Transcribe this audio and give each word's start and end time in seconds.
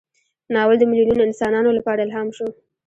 ناول 0.53 0.77
د 0.79 0.83
میلیونونو 0.91 1.21
انسانانو 1.29 1.75
لپاره 1.77 2.03
الهام 2.05 2.27
شو. 2.37 2.47